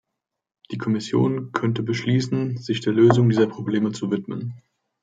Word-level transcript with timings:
Die 0.71 0.79
Kommission 0.79 1.51
könnte 1.51 1.83
beschließen, 1.83 2.57
sich 2.57 2.81
der 2.81 2.91
Lösung 2.91 3.29
dieser 3.29 3.45
Probleme 3.45 3.91
zu 3.91 4.09
widmen. 4.09 4.55